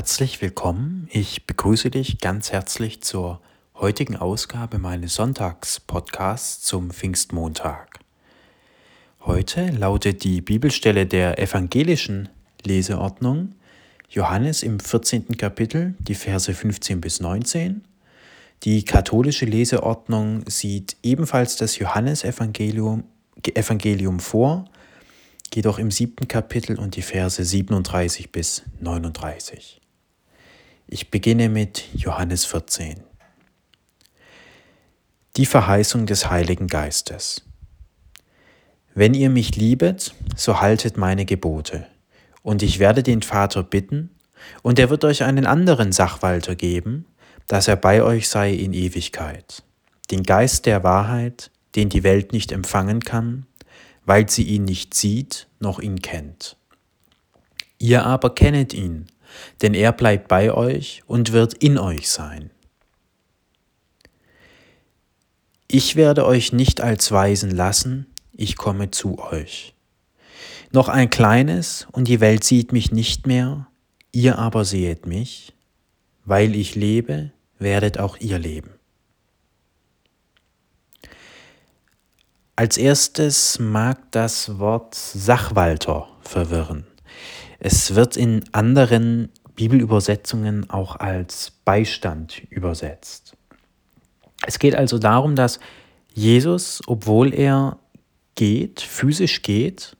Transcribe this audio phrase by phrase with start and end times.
[0.00, 1.08] Herzlich willkommen.
[1.12, 3.38] Ich begrüße dich ganz herzlich zur
[3.74, 7.98] heutigen Ausgabe meines Sonntagspodcasts zum Pfingstmontag.
[9.20, 12.30] Heute lautet die Bibelstelle der evangelischen
[12.64, 13.56] Leseordnung
[14.08, 15.36] Johannes im 14.
[15.36, 17.84] Kapitel, die Verse 15 bis 19.
[18.62, 23.04] Die katholische Leseordnung sieht ebenfalls das Johannesevangelium
[23.54, 24.64] Evangelium vor,
[25.52, 29.79] jedoch im siebten Kapitel und die Verse 37 bis 39.
[30.92, 32.96] Ich beginne mit Johannes 14.
[35.36, 37.44] Die Verheißung des Heiligen Geistes.
[38.92, 41.86] Wenn ihr mich liebet, so haltet meine Gebote,
[42.42, 44.10] und ich werde den Vater bitten,
[44.62, 47.06] und er wird euch einen anderen Sachwalter geben,
[47.46, 49.62] dass er bei euch sei in Ewigkeit,
[50.10, 53.46] den Geist der Wahrheit, den die Welt nicht empfangen kann,
[54.06, 56.56] weil sie ihn nicht sieht noch ihn kennt.
[57.78, 59.06] Ihr aber kennet ihn,
[59.62, 62.50] denn er bleibt bei euch und wird in euch sein.
[65.68, 69.74] Ich werde euch nicht als Weisen lassen, ich komme zu euch.
[70.72, 73.68] Noch ein kleines, und die Welt sieht mich nicht mehr,
[74.12, 75.52] ihr aber sehet mich,
[76.24, 78.70] weil ich lebe, werdet auch ihr leben.
[82.56, 86.86] Als erstes mag das Wort Sachwalter verwirren.
[87.62, 93.36] Es wird in anderen Bibelübersetzungen auch als Beistand übersetzt.
[94.46, 95.60] Es geht also darum, dass
[96.14, 97.78] Jesus, obwohl er
[98.34, 99.94] geht, physisch geht,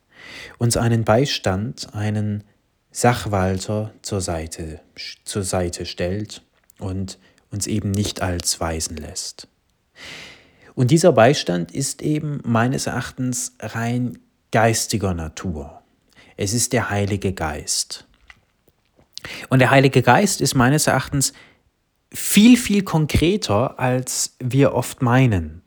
[0.56, 2.44] uns einen Beistand, einen
[2.90, 4.80] Sachwalter zur Seite,
[5.24, 6.42] zur Seite stellt
[6.78, 7.18] und
[7.50, 9.48] uns eben nicht als Weisen lässt.
[10.74, 14.18] Und dieser Beistand ist eben meines Erachtens rein
[14.50, 15.79] geistiger Natur.
[16.40, 18.06] Es ist der Heilige Geist.
[19.50, 21.34] Und der Heilige Geist ist meines Erachtens
[22.10, 25.60] viel, viel konkreter, als wir oft meinen.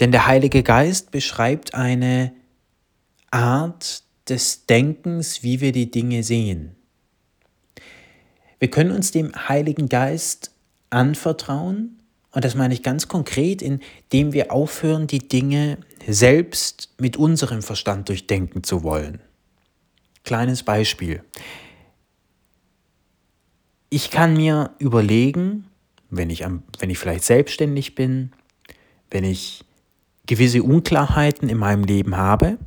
[0.00, 2.32] Denn der Heilige Geist beschreibt eine
[3.30, 6.74] Art des Denkens, wie wir die Dinge sehen.
[8.58, 10.50] Wir können uns dem Heiligen Geist
[10.90, 12.00] anvertrauen,
[12.32, 18.08] und das meine ich ganz konkret, indem wir aufhören, die Dinge selbst mit unserem Verstand
[18.08, 19.20] durchdenken zu wollen.
[20.24, 21.22] Kleines Beispiel.
[23.90, 25.66] Ich kann mir überlegen,
[26.10, 28.32] wenn ich, am, wenn ich vielleicht selbstständig bin,
[29.10, 29.64] wenn ich
[30.26, 32.58] gewisse Unklarheiten in meinem Leben habe,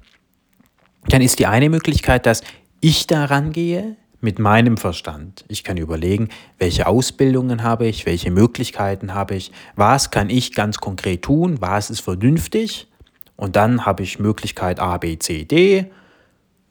[1.08, 2.42] dann ist die eine Möglichkeit, dass
[2.80, 5.46] ich daran gehe mit meinem Verstand.
[5.48, 6.30] Ich kann überlegen,
[6.60, 11.90] welche Ausbildungen habe ich, welche Möglichkeiten habe ich, was kann ich ganz konkret tun, was
[11.90, 12.88] ist vernünftig.
[13.36, 15.92] Und dann habe ich Möglichkeit A, B, C, D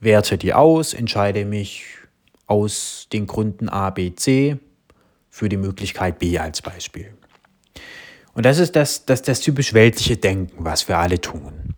[0.01, 1.85] werte die aus, entscheide mich
[2.47, 4.59] aus den Gründen A, B, C
[5.29, 7.15] für die Möglichkeit B als Beispiel.
[8.33, 11.75] Und das ist das, das, das typisch weltliche Denken, was wir alle tun.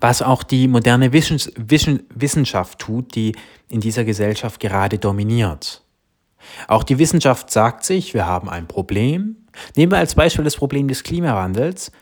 [0.00, 3.34] Was auch die moderne Wissenschaft tut, die
[3.68, 5.82] in dieser Gesellschaft gerade dominiert.
[6.66, 9.36] Auch die Wissenschaft sagt sich, wir haben ein Problem.
[9.76, 11.92] Nehmen wir als Beispiel das Problem des Klimawandels.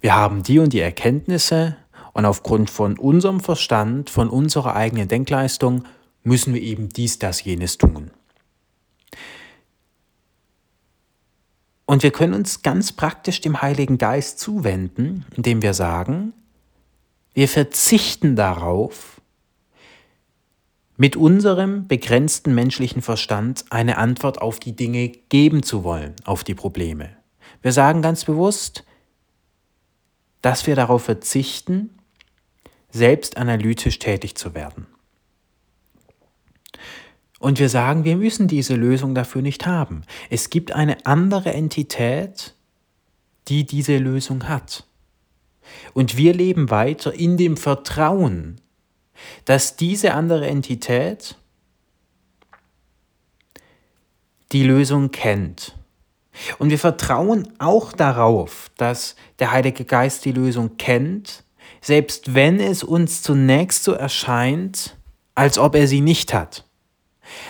[0.00, 1.76] Wir haben die und die Erkenntnisse,
[2.12, 5.84] und aufgrund von unserem Verstand, von unserer eigenen Denkleistung,
[6.22, 8.10] müssen wir eben dies, das, jenes tun.
[11.86, 16.32] Und wir können uns ganz praktisch dem Heiligen Geist zuwenden, indem wir sagen,
[17.34, 19.20] wir verzichten darauf,
[20.96, 26.54] mit unserem begrenzten menschlichen Verstand eine Antwort auf die Dinge geben zu wollen, auf die
[26.54, 27.10] Probleme.
[27.62, 28.84] Wir sagen ganz bewusst,
[30.42, 31.98] dass wir darauf verzichten,
[32.90, 34.86] selbst analytisch tätig zu werden.
[37.38, 40.02] Und wir sagen, wir müssen diese Lösung dafür nicht haben.
[40.28, 42.54] Es gibt eine andere Entität,
[43.48, 44.84] die diese Lösung hat.
[45.94, 48.60] Und wir leben weiter in dem Vertrauen,
[49.46, 51.36] dass diese andere Entität
[54.52, 55.76] die Lösung kennt.
[56.58, 61.44] Und wir vertrauen auch darauf, dass der Heilige Geist die Lösung kennt
[61.80, 64.96] selbst wenn es uns zunächst so erscheint,
[65.34, 66.66] als ob er sie nicht hat.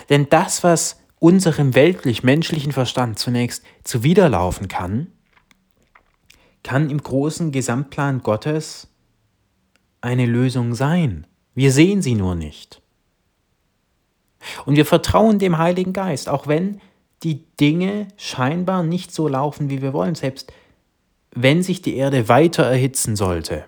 [0.09, 5.09] Denn das, was unserem weltlich-menschlichen Verstand zunächst zuwiderlaufen kann,
[6.63, 8.89] kann im großen Gesamtplan Gottes
[10.01, 11.27] eine Lösung sein.
[11.55, 12.81] Wir sehen sie nur nicht.
[14.65, 16.81] Und wir vertrauen dem Heiligen Geist, auch wenn
[17.23, 20.53] die Dinge scheinbar nicht so laufen, wie wir wollen, selbst
[21.33, 23.65] wenn sich die Erde weiter erhitzen sollte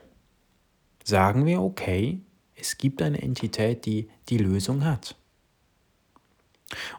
[1.04, 2.20] sagen wir, okay,
[2.54, 5.16] es gibt eine Entität, die die Lösung hat.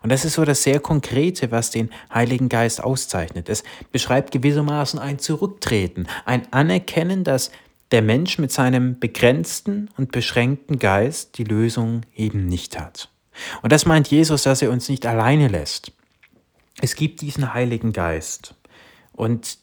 [0.01, 3.49] Und das ist so das sehr Konkrete, was den Heiligen Geist auszeichnet.
[3.49, 7.51] Es beschreibt gewissermaßen ein Zurücktreten, ein Anerkennen, dass
[7.91, 13.09] der Mensch mit seinem begrenzten und beschränkten Geist die Lösung eben nicht hat.
[13.61, 15.91] Und das meint Jesus, dass er uns nicht alleine lässt.
[16.81, 18.55] Es gibt diesen Heiligen Geist
[19.11, 19.57] und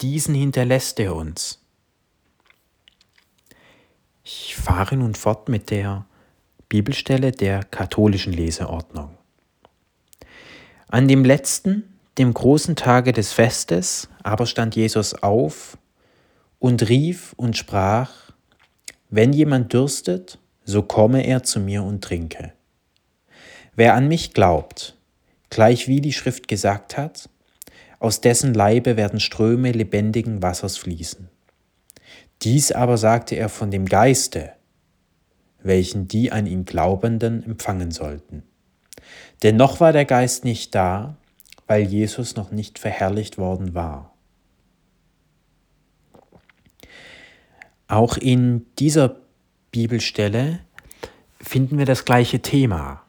[0.00, 1.60] diesen hinterlässt er uns.
[4.28, 6.04] Ich fahre nun fort mit der
[6.68, 9.10] Bibelstelle der katholischen Leseordnung.
[10.88, 15.78] An dem letzten, dem großen Tage des Festes, aber stand Jesus auf
[16.58, 18.32] und rief und sprach,
[19.10, 22.52] Wenn jemand dürstet, so komme er zu mir und trinke.
[23.76, 24.96] Wer an mich glaubt,
[25.50, 27.28] gleich wie die Schrift gesagt hat,
[28.00, 31.28] aus dessen Leibe werden Ströme lebendigen Wassers fließen.
[32.42, 34.52] Dies aber sagte er von dem Geiste,
[35.62, 38.42] welchen die an ihn Glaubenden empfangen sollten.
[39.42, 41.16] Denn noch war der Geist nicht da,
[41.66, 44.14] weil Jesus noch nicht verherrlicht worden war.
[47.88, 49.16] Auch in dieser
[49.70, 50.60] Bibelstelle
[51.40, 53.02] finden wir das gleiche Thema.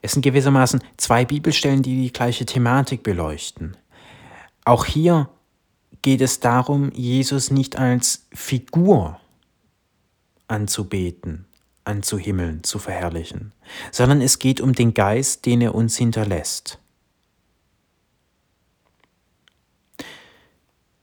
[0.00, 3.76] Es sind gewissermaßen zwei Bibelstellen, die die gleiche Thematik beleuchten.
[4.64, 5.28] Auch hier
[6.02, 9.20] geht es darum, Jesus nicht als Figur
[10.48, 11.46] anzubeten,
[11.84, 13.52] anzuhimmeln, zu verherrlichen,
[13.90, 16.78] sondern es geht um den Geist, den er uns hinterlässt.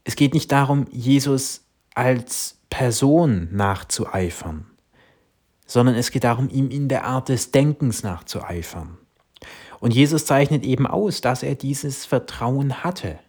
[0.03, 1.61] Es geht nicht darum, Jesus
[1.93, 4.65] als Person nachzueifern,
[5.65, 8.97] sondern es geht darum, ihm in der Art des Denkens nachzueifern.
[9.79, 13.19] Und Jesus zeichnet eben aus, dass er dieses Vertrauen hatte.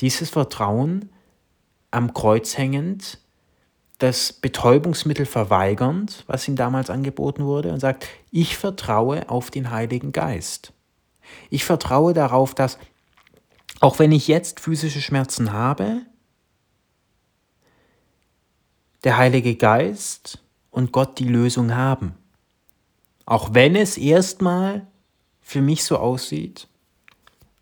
[0.00, 1.10] Dieses Vertrauen
[1.90, 3.18] am Kreuz hängend,
[3.98, 10.12] das Betäubungsmittel verweigernd, was ihm damals angeboten wurde, und sagt, ich vertraue auf den Heiligen
[10.12, 10.72] Geist.
[11.50, 12.78] Ich vertraue darauf, dass
[13.80, 16.02] auch wenn ich jetzt physische Schmerzen habe,
[19.04, 20.38] der Heilige Geist
[20.70, 22.14] und Gott die Lösung haben.
[23.26, 24.86] Auch wenn es erstmal
[25.40, 26.68] für mich so aussieht,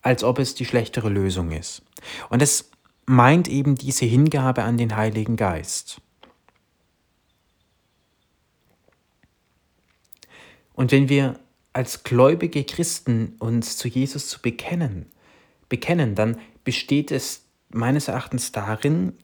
[0.02, 1.82] als ob es die schlechtere Lösung ist.
[2.28, 2.70] Und es
[3.06, 6.00] meint eben diese Hingabe an den Heiligen Geist.
[10.74, 11.38] Und wenn wir
[11.72, 15.06] als gläubige Christen uns zu Jesus zu bekennen,
[15.68, 19.14] bekennen, dann besteht es meines Erachtens darin,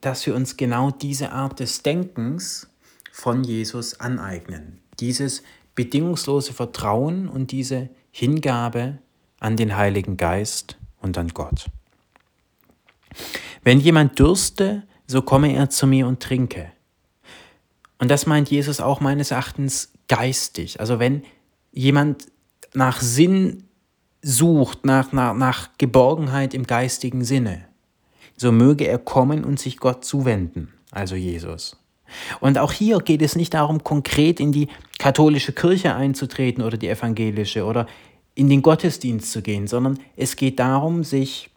[0.00, 2.68] dass wir uns genau diese Art des Denkens
[3.12, 4.80] von Jesus aneignen.
[5.00, 5.42] Dieses
[5.74, 8.98] bedingungslose Vertrauen und diese Hingabe
[9.40, 11.66] an den Heiligen Geist und an Gott.
[13.62, 16.70] Wenn jemand dürste, so komme er zu mir und trinke.
[17.98, 20.80] Und das meint Jesus auch meines Erachtens geistig.
[20.80, 21.22] Also wenn
[21.72, 22.26] jemand
[22.74, 23.64] nach Sinn
[24.22, 27.64] sucht, nach, nach, nach Geborgenheit im geistigen Sinne,
[28.36, 31.76] so möge er kommen und sich Gott zuwenden, also Jesus.
[32.40, 34.68] Und auch hier geht es nicht darum, konkret in die
[34.98, 37.86] katholische Kirche einzutreten oder die evangelische oder
[38.36, 41.50] in den Gottesdienst zu gehen, sondern es geht darum, sich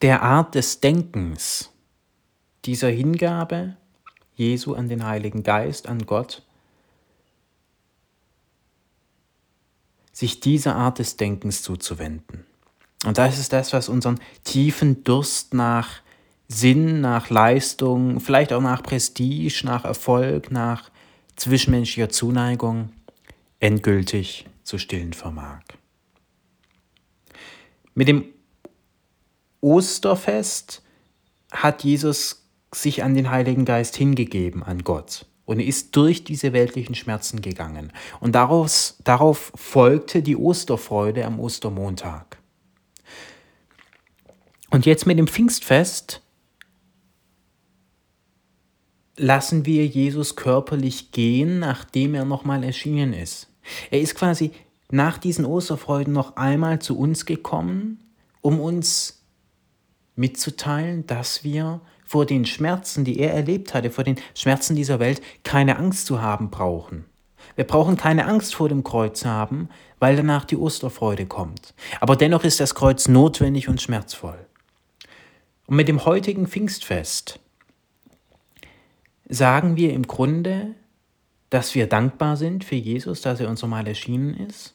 [0.00, 1.70] der Art des Denkens,
[2.64, 3.76] dieser Hingabe
[4.36, 6.42] Jesu an den Heiligen Geist, an Gott,
[10.12, 12.46] sich dieser Art des Denkens zuzuwenden.
[13.04, 16.00] Und das ist das, was unseren tiefen Durst nach
[16.48, 20.90] Sinn, nach Leistung, vielleicht auch nach Prestige, nach Erfolg, nach
[21.34, 22.90] zwischenmenschlicher Zuneigung
[23.60, 25.62] endgültig zu stillen vermag.
[27.94, 28.24] Mit dem
[29.60, 30.82] Osterfest
[31.50, 35.26] hat Jesus sich an den Heiligen Geist hingegeben, an Gott.
[35.44, 37.92] Und ist durch diese weltlichen Schmerzen gegangen.
[38.18, 42.38] Und daraus, darauf folgte die Osterfreude am Ostermontag.
[44.70, 46.20] Und jetzt mit dem Pfingstfest
[49.16, 53.48] lassen wir Jesus körperlich gehen, nachdem er nochmal erschienen ist.
[53.90, 54.52] Er ist quasi
[54.90, 58.00] nach diesen Osterfreuden noch einmal zu uns gekommen,
[58.40, 59.24] um uns
[60.14, 65.20] mitzuteilen, dass wir vor den Schmerzen, die er erlebt hatte, vor den Schmerzen dieser Welt,
[65.42, 67.04] keine Angst zu haben brauchen.
[67.56, 69.68] Wir brauchen keine Angst vor dem Kreuz haben,
[69.98, 71.74] weil danach die Osterfreude kommt.
[72.00, 74.38] Aber dennoch ist das Kreuz notwendig und schmerzvoll.
[75.66, 77.40] Und mit dem heutigen Pfingstfest
[79.28, 80.74] sagen wir im Grunde,
[81.50, 84.74] dass wir dankbar sind für Jesus, dass er uns nochmal erschienen ist.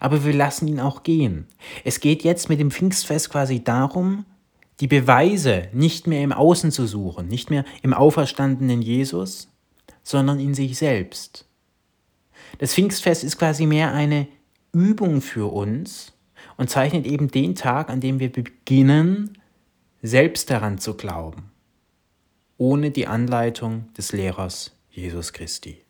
[0.00, 1.46] Aber wir lassen ihn auch gehen.
[1.84, 4.24] Es geht jetzt mit dem Pfingstfest quasi darum,
[4.80, 9.48] die Beweise nicht mehr im Außen zu suchen, nicht mehr im auferstandenen Jesus,
[10.02, 11.46] sondern in sich selbst.
[12.58, 14.28] Das Pfingstfest ist quasi mehr eine
[14.72, 16.12] Übung für uns
[16.56, 19.38] und zeichnet eben den Tag, an dem wir beginnen,
[20.02, 21.47] selbst daran zu glauben,
[22.58, 25.80] ohne die Anleitung des Lehrers Jesus Christi.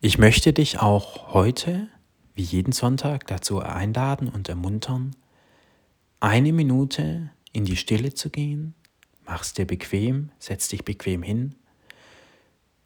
[0.00, 1.88] Ich möchte dich auch heute,
[2.34, 5.14] wie jeden Sonntag, dazu einladen und ermuntern,
[6.20, 8.74] eine Minute in die Stille zu gehen,
[9.26, 11.54] mach's dir bequem, setz dich bequem hin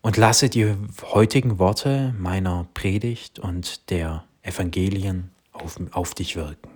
[0.01, 6.72] und lasse die heutigen Worte meiner Predigt und der Evangelien auf, auf dich wirken.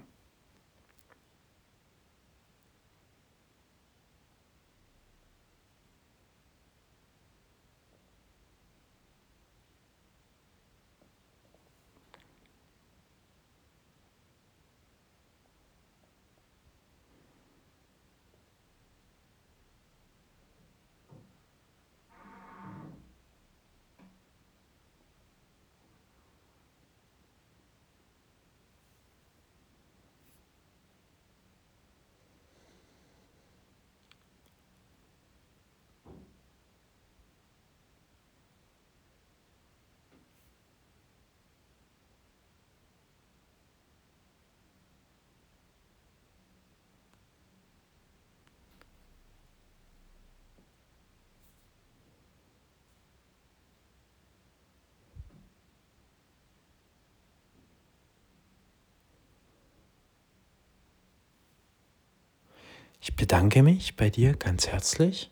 [63.01, 65.31] Ich bedanke mich bei dir ganz herzlich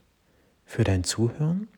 [0.64, 1.68] für dein Zuhören.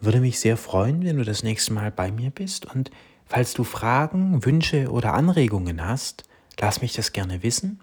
[0.00, 2.66] Würde mich sehr freuen, wenn du das nächste Mal bei mir bist.
[2.66, 2.90] Und
[3.24, 6.24] falls du Fragen, Wünsche oder Anregungen hast,
[6.60, 7.80] lass mich das gerne wissen.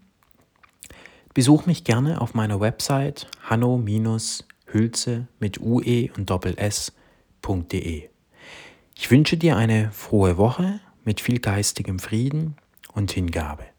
[1.34, 8.10] Besuch mich gerne auf meiner Website hanno-hülze mit ue und doppel s.de.
[8.96, 12.56] Ich wünsche dir eine frohe Woche mit viel geistigem Frieden
[12.94, 13.73] und Hingabe.